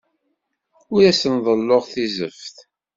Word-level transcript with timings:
Ur 0.93 1.01
asen-ḍelluɣ 1.11 1.83
tizeft. 1.91 2.55